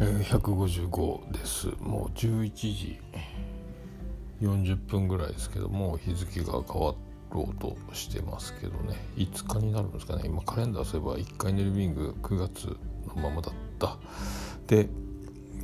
[0.00, 1.66] 155です。
[1.78, 2.98] もう11時
[4.40, 6.94] 40分ぐらいですけども日付が変わ
[7.30, 8.96] ろうとしてますけどね。
[9.16, 10.22] 5日になるんですかね。
[10.24, 12.64] 今カレンダーそういえば1回ネルビング9月
[13.14, 13.98] のままだった。
[14.66, 14.88] で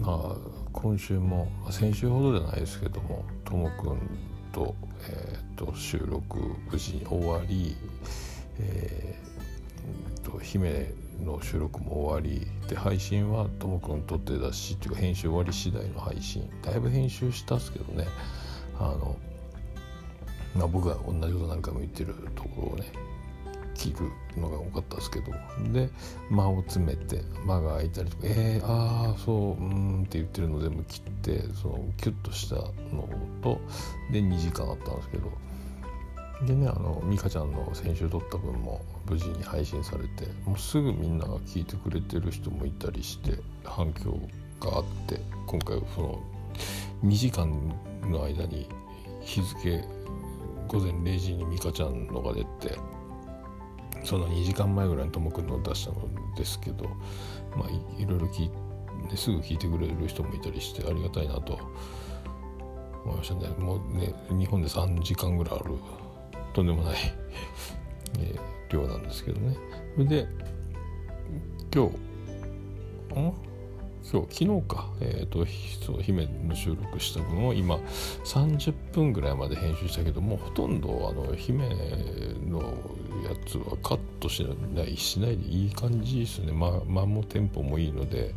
[0.00, 0.36] まあ
[0.70, 3.98] 今週も先週ほどじゃないですけどもともくん
[4.52, 4.74] と,、
[5.08, 6.38] えーと、収録
[6.70, 7.74] 無事に終わり、
[8.58, 9.26] えー
[10.30, 10.92] と姫
[11.24, 16.48] の収録も終わりで配信はともくん撮ってたしっていうか編集終わり次第の配信。
[16.62, 18.06] だいぶ編集したっすけどね。
[18.78, 19.16] あの、
[20.54, 22.92] まあ、僕が同じこと何回も言ってるところをね
[23.74, 25.32] 聞くのが多かったですけど。
[25.72, 25.90] で
[26.30, 33.08] 間を詰めて間が空いたりとか「えー、ああそううん」って言ってるの全部切ってそのキュッとしたの
[33.42, 33.60] と
[34.10, 35.45] で2時間あったんですけど。
[36.44, 44.18] でねあの美香ちゃんの先週撮った分も無事に配信されてもうすぐみんなが聞いてくれてる人もいたりして反響
[44.60, 46.22] があって今回その
[47.04, 47.50] 2時間
[48.02, 48.68] の間に
[49.22, 49.82] 日付
[50.68, 52.78] 午前0時に美香ちゃんのが出て
[54.04, 56.84] その2時間前ぐらいにともくんの出したのですけど
[57.56, 58.50] まあいろいろ聞い
[59.08, 61.58] てすぐ聞いてくれる人もいたりしてありがたいなと
[63.04, 63.48] 思いましたね。
[63.58, 65.74] もうね日本で3時間ぐらいある
[66.56, 66.96] とんでもない
[68.18, 69.54] えー、量なんですけどね
[69.94, 70.26] それで
[71.74, 71.90] 今
[73.14, 73.34] 日ん
[74.10, 75.44] 今日昨日か、えーと、
[75.84, 77.76] そう姫の収録した分を今
[78.24, 81.68] 30分ぐらいまで編集したけどもうほとんどあの姫
[82.48, 82.60] の
[83.28, 84.42] やつはカットし
[84.74, 88.34] ないしないでいい感じですね間、ま、もテンポもいいので。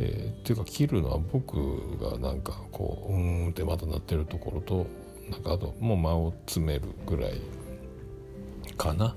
[0.00, 1.56] えー、っていうか切るのは僕
[1.98, 4.86] がなんかこううんってまたなってるところと
[5.30, 7.40] なんかあともう間を詰めるぐらい
[8.76, 9.14] かな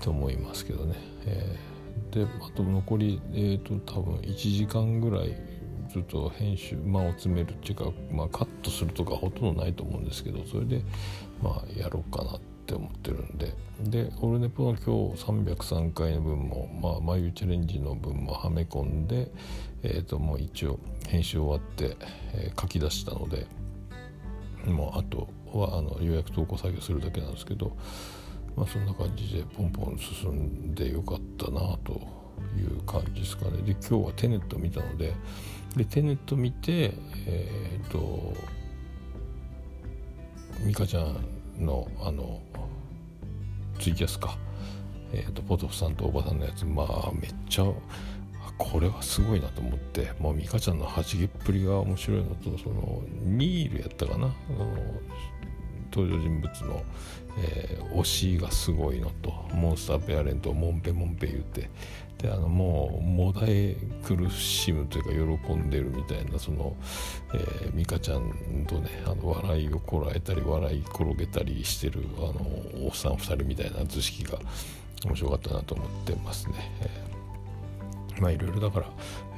[0.00, 0.94] と思いますけどね。
[1.24, 5.34] えー、であと残り、えーと、多分1時間ぐらい
[5.92, 10.82] ずっと編集間を詰めるっていうか、まあ、カットするとかほとんどないと思うんですけどそれで
[11.42, 19.30] まあやろうかなって思ってるんででオルネポの今日303回の分もまあ眉チャレンジの分もはめ込んで、
[19.82, 21.96] えー、ともう一応編集終わって、
[22.32, 23.46] えー、書き出したので。
[24.66, 27.76] もうあとはあの予約投稿作業するだけなんですけど、
[28.56, 32.00] まあ、そんな感じでポンポン進んでよかったなと
[32.56, 33.58] いう感じですかね。
[33.62, 35.14] で今日はテネット見たので
[35.76, 36.92] でテネット見て
[37.26, 38.34] えっ、と
[40.66, 42.40] 美香ちゃんのあの
[43.78, 44.36] ツイキャスか、
[45.12, 47.64] えーと、ポトフさんとおばさんのやつまあめっちゃ
[48.62, 54.26] これはすごいなと思ってもう美香ちゃんのはじけっぷりが面白いのとそのニールやったかな？
[54.26, 54.66] あの
[55.92, 56.82] 登場人物の、
[57.38, 61.68] えー、推しがすごいのとモンスターペアレントをモンペモンペ言うて
[62.16, 66.74] であのもうもだえ苦しむというか喜んでるみたいなその、
[67.34, 74.38] えー、美香ちゃんとねあの笑いをこらえたり笑い転げたりしてるあのおっさん2人みたいな図式が
[75.04, 76.54] 面白かったなと思ってますね。
[76.80, 77.01] えー
[78.22, 78.86] まあいろいろだから、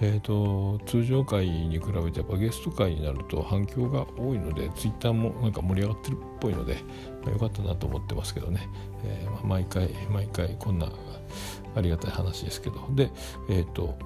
[0.03, 6.75] えーと、通常回に比べてやっぱゲスト回になると反響が多いのでツイッターもなんか盛り上がってるっぽいので、
[7.23, 8.69] まあ、よかったなと思ってますけどね、
[9.05, 10.93] えー、まあ、毎回毎回こんな
[11.75, 12.87] ありがたい話ですけど。
[12.91, 13.11] で
[13.49, 13.99] えっ、ー、と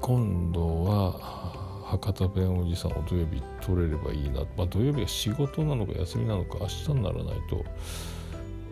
[0.00, 7.64] 今度は博多弁おじさんを土曜日取れればいいな、まあ、土曜日は仕事なのか休みなのか明日にならないと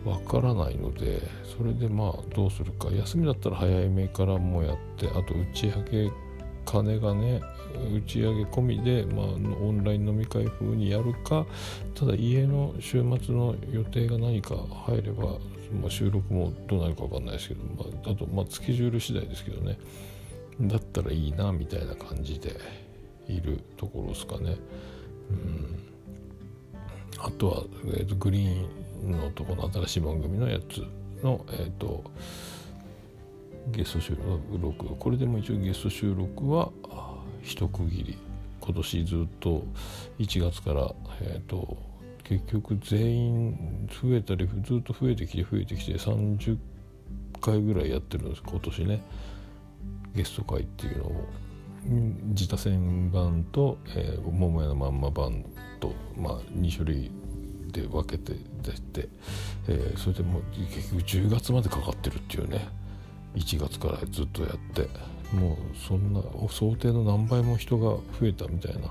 [0.05, 1.21] わからないので
[1.57, 2.89] それでまあどうするか。
[2.91, 6.11] 休みだったら早めからもやってあと打ち上げ
[6.65, 7.41] 金がね
[7.95, 11.45] 打ち上げ込みで、まあ、オンライン飲み会風にやるか
[11.93, 14.55] ただ家の週末の予定が何か
[14.87, 15.23] 入れば、
[15.81, 19.77] まあ、収録もどうなるか分かんないですけど、まあ、あと、まあ、スケジュール次第ですけどね。
[20.61, 22.55] だったらいいなみたいな感じで
[23.27, 24.55] いるところですかね。
[25.29, 25.79] うん。
[27.19, 30.83] あとは、えーとグリーンのとこの新しい番組のやつ
[31.23, 32.03] の、えーと、
[33.71, 34.17] ゲスト収
[34.61, 36.71] 録これでも一応ゲスト収録は
[37.41, 38.17] 一区切り。
[38.61, 39.63] 今年ずっと
[40.17, 41.77] 1月から、えーと、
[42.23, 46.57] 結局全員増えたりずっと増えてきて増えてきて30
[47.39, 48.41] 回ぐらいやってるんです。
[48.43, 49.01] 今年ね。
[50.15, 51.25] ゲスト会っていうのを。
[51.87, 55.45] 自他戦版と、えー、桃屋のまんま版
[55.79, 57.11] と、まあ、2種類
[57.81, 59.09] で分けて出て、
[59.67, 60.43] えー、それでもう
[60.73, 62.67] 結局10月までかかってるっていうね。
[63.35, 64.87] 1月からずっとやって
[65.35, 68.89] もうそんな想定の何倍も人が増えたみたいな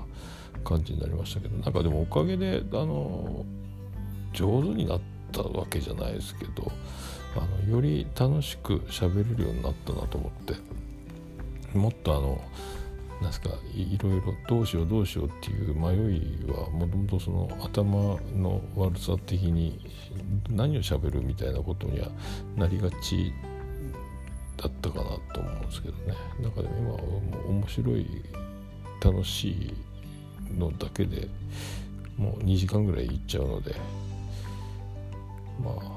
[0.63, 3.45] 感じになりましたけどなんかでもおかげであの
[4.33, 5.01] 上手になっ
[5.31, 6.71] たわけじゃないですけど
[7.35, 10.53] あのより楽しく喋れるようになったなと思って
[11.77, 12.41] もっとあの
[13.21, 19.79] なんすかいろいろどうしようどうしようっていう迷いはもともとその頭の悪さ的に
[20.49, 22.09] 何をしゃべるみたいなことには
[22.55, 23.33] なりがち
[24.57, 25.03] だったかな
[25.33, 26.13] と思うんですけどね。
[26.41, 28.05] だから今はもう面白い
[29.03, 29.73] 楽しい
[30.57, 31.27] のだけで
[32.17, 33.75] もう2時間ぐらいいっちゃうので。
[35.63, 35.94] まあ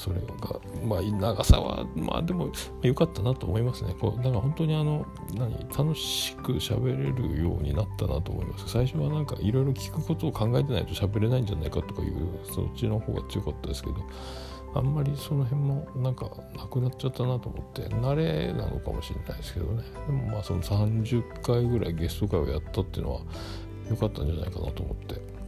[0.00, 2.50] それがまあ長さはまあでも
[2.80, 3.94] 良かったなと思いますね。
[4.00, 8.66] こうなんか本当にあの何楽しく喋れるようになったなと思います。
[8.70, 13.96] 最初はなんかいろいろ聞くことを考えてないと喋れないんじゃないかとかいうそっちの方が強かったですけど
[14.74, 19.82] あんまりその辺もなんかなくなっちゃったなと思って慣れなのかもしれないですけどね。
[20.06, 23.20] でもまあその30回ぐらいゲスト会をやったっていうのは
[23.90, 25.39] 良かったんじゃないかなと思って。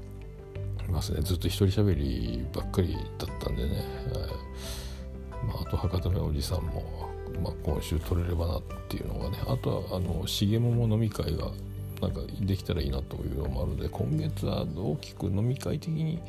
[0.92, 1.22] ますね。
[1.22, 3.84] ずっと一人喋りばっかりだったんでね、
[5.46, 7.10] まあ、あと博多目おじさんも、
[7.42, 9.38] まあ、今週取れればなっていうのがね。
[9.46, 11.50] あとはあの重桃飲み会が
[12.00, 16.20] なんかできたらいいなというのもあるので今月は大きく飲み会的に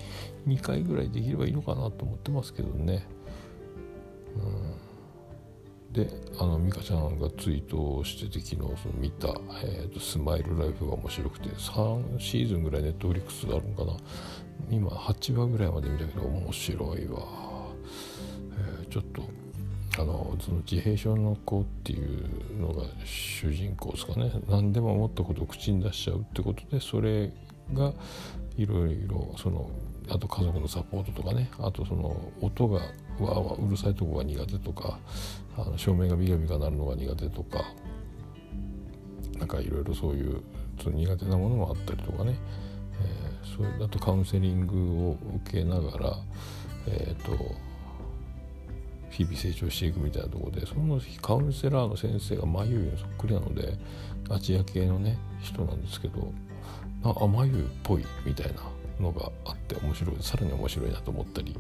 [0.48, 3.06] 2回ぐらいできればいいのかなと思ってますけどね。
[4.36, 4.74] うん、
[5.93, 6.09] で
[6.39, 9.27] あの美香ちゃんがツイートをしてて昨日その見た、
[9.63, 13.97] えーと「スマイルライフ」が面白くて3シーズンぐらいネットフリックスがあるのかな。
[14.71, 17.21] 今8話ぐらいまで見たけど面白いわ、
[18.81, 19.23] えー、ちょっと
[20.01, 24.31] あのその自閉症の子っていうのが主人公ですかね。
[24.49, 27.31] 何でも思ったことを口に出しちゃうってことでそれ
[27.73, 27.93] が
[28.57, 29.69] いろいろその
[30.09, 31.50] あと家族のサポートとかね。
[31.59, 35.00] あとその音がわーわうるさいとこが苦手とか
[35.57, 37.63] あの照明がビカビカなるのが苦手とか。
[39.44, 40.41] なんかいろいろそういう
[40.81, 42.38] その苦手なものもあったりとかね、
[43.01, 46.17] えー、それだとカウンセリングを受けながら
[46.88, 47.55] えっ、ー、と
[49.09, 53.77] 日々成長していくみたいなところでそのカウンセラーの先生が眉毛にそっくりなので
[54.29, 56.31] アジア系のね人なんですけど
[57.03, 58.72] あ眉っぽいみたいな。
[59.03, 61.55] のがあって面白いさらに面白いなと思ったり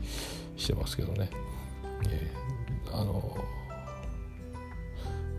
[0.55, 1.29] してますけどね、
[2.09, 3.37] えー、あの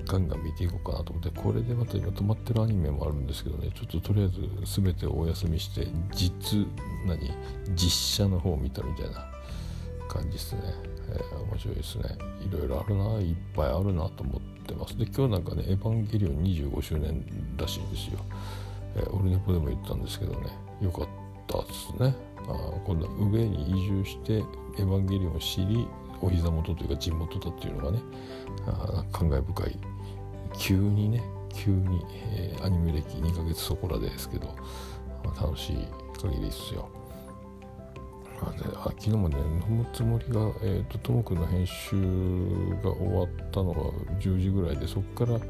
[0.06, 3.70] ガンガン見ていこうかなと思ってこれでまた今止まってるアニメもあるんですけどね。
[3.74, 6.66] ちょっととりあえず全てお休みして実
[7.06, 7.30] 何
[7.74, 9.26] 実写の方を見たみたいな
[10.08, 10.60] 感じですね。
[11.08, 12.04] えー、面白いですね。
[12.40, 14.96] いろいろあるないっぱいあるなと思ってます。
[14.98, 17.24] で今日なんかね「エヴァンゲリオン」25周年
[17.56, 18.18] らしいんですよ、
[18.96, 20.50] えー、オルネポでも言ったんですけどね。
[20.82, 21.08] よかっ
[21.46, 22.14] たですね
[22.48, 22.52] あ
[22.84, 24.38] 今度は上に移住して
[24.78, 25.86] 「エヴァンゲリオン」を知り
[26.20, 27.98] お膝元というか地元だっていうのがね
[28.66, 29.78] あ感慨深い
[30.56, 31.22] 急にね
[31.54, 34.54] 急に、えー、アニメ歴2ヶ月そこらですけど、
[35.40, 35.88] 楽しい
[36.20, 36.88] 限りですよ。
[38.46, 41.96] あ昨日もね飲むつもりが、えーと、ともくんの編集
[42.82, 43.80] が終わったのが
[44.20, 45.40] 10時ぐらいでそこから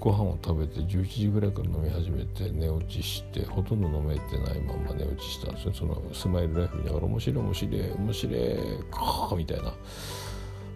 [0.00, 8.36] ご飯を食べて11時ぐらいから飲み始めて寝落ちしてほとんど飲めてないまま寝落ちしたんですねそのスマイルライフ見ながら面白い面白い面白い
[8.90, 9.74] かみたいな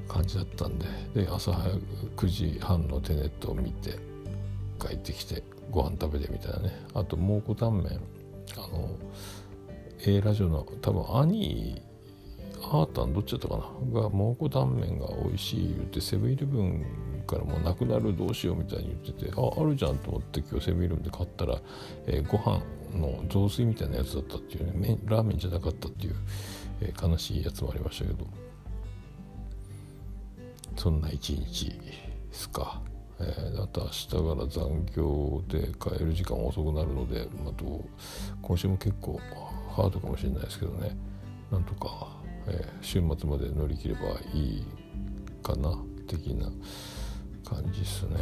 [0.09, 0.87] 感じだったんで。
[1.15, 1.75] で朝早
[2.17, 3.99] く9時半のテネットを見て
[4.81, 6.87] 帰ってきてご飯食べてみたいなね。
[6.95, 8.01] あと蒙古タンメン。
[8.57, 8.97] あの
[10.07, 11.83] A ラジオの多分兄
[12.63, 14.01] アータンどっちだったかな？
[14.01, 16.85] が蒙古タンメンが美味しい言ってセブンイレブン
[17.27, 21.61] からもうなくなるどうしようみたいに言っててああるじゃんと思って今日セブンイレブンで買ったら、
[22.07, 22.63] えー、ご飯
[22.97, 26.15] の雑炊みたいなやつだったっていうねラーメンじゃなかったっていう、
[26.81, 28.27] えー、悲しいやつもありましたけど
[30.77, 31.75] そんな一日で
[32.31, 32.81] すか。
[33.21, 37.85] えー、あと明日から残業で帰る時間遅くなるので、まあ、と
[38.41, 39.19] 今週も結構
[39.83, 40.97] ハードかもしれないですけどね
[41.51, 42.09] なんとか、
[42.49, 44.01] えー、週末まで乗り切れば
[44.35, 44.67] いい
[45.43, 46.51] かな的な
[47.49, 48.17] 感じですね。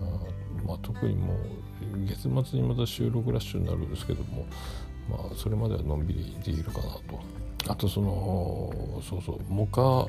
[0.00, 1.36] あまあ、特にもう
[2.06, 4.46] 月末にまた収録ラッシュになるんですけども、
[5.08, 7.38] まあ、それまではのんびりできるかなと。
[7.68, 10.06] あとそのそうそうモカ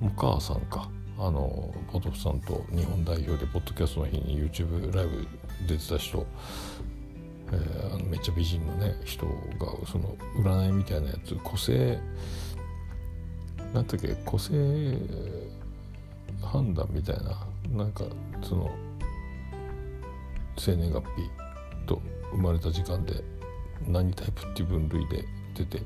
[0.00, 0.88] モカーさんか
[1.18, 5.26] あのポトフさんと日本代表でポッドキャストの日に YouTube ライブ
[5.66, 6.26] 出てた人
[7.52, 9.32] えー、あのめっちゃ美人のね人が
[9.90, 11.98] その占いみたいなやつ個性
[13.74, 14.54] なんだっけ個性
[16.42, 18.04] 判断みたいななんか
[18.42, 18.70] その
[20.56, 21.30] 生年月日
[21.86, 22.00] と
[22.32, 23.22] 生まれた時間で
[23.86, 25.82] 何タイプっていう分類で出て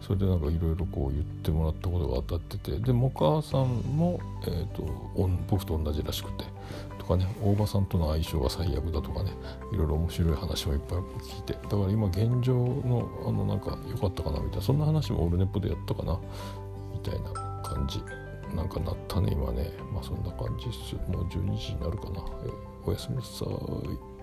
[0.00, 4.82] それでなんかいろいろこう言ってもらったことが当たっててでもお母さんも、えーと
[5.48, 6.55] 僕と同じらしくて。
[7.06, 9.32] かね大場さんとの相性が最悪だとかね
[9.72, 11.52] いろいろ面白い話もいっぱい聞いて。
[11.54, 16.18] だから今現状のあのなんか良かったかなみたいなそんな話もオールネットでやったかな
[16.92, 17.30] みたいな
[17.62, 18.00] 感じ。
[18.54, 19.70] なんかなったね今ね。
[19.92, 20.94] まあそんな感じっす。
[21.10, 22.24] もう12時になるかな、
[22.84, 24.15] おやすみなさい。